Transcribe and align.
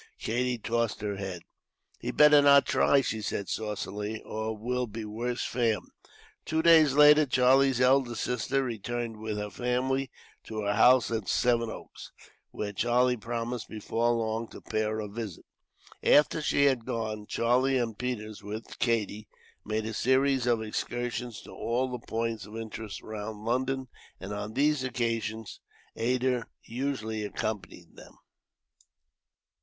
Katie 0.17 0.57
tossed 0.57 1.01
her 1.01 1.17
head. 1.17 1.43
"He'd 1.99 2.17
better 2.17 2.41
not 2.41 2.65
try," 2.65 3.01
she 3.01 3.21
said 3.21 3.47
saucily, 3.47 4.19
"or 4.23 4.49
it 4.55 4.59
will 4.59 4.87
be 4.87 5.05
worse 5.05 5.43
for 5.43 5.59
him." 5.61 5.91
Two 6.43 6.63
days 6.63 6.95
later, 6.95 7.27
Charlie's 7.27 7.79
elder 7.79 8.15
sister 8.15 8.63
returned 8.63 9.17
with 9.17 9.37
her 9.37 9.51
family 9.51 10.09
to 10.45 10.61
her 10.63 10.73
house 10.73 11.11
at 11.11 11.27
Sevenoaks; 11.27 12.11
where 12.49 12.73
Charlie 12.73 13.15
promised, 13.15 13.69
before 13.69 14.09
long, 14.09 14.47
to 14.47 14.59
pay 14.59 14.81
her 14.81 14.99
a 14.99 15.07
visit. 15.07 15.45
After 16.01 16.41
she 16.41 16.65
had 16.65 16.83
gone, 16.83 17.27
Charlie 17.27 17.77
and 17.77 17.95
Peters, 17.95 18.41
with 18.41 18.79
Katie, 18.79 19.27
made 19.63 19.85
a 19.85 19.93
series 19.93 20.47
of 20.47 20.63
excursions 20.63 21.41
to 21.43 21.51
all 21.51 21.91
the 21.91 21.99
points 22.03 22.47
of 22.47 22.57
interest, 22.57 23.03
round 23.03 23.45
London; 23.45 23.87
and 24.19 24.33
on 24.33 24.55
these 24.55 24.83
occasions 24.83 25.59
Ada 25.95 26.47
usually 26.63 27.23
accompanied 27.23 27.95
them. 27.97 28.15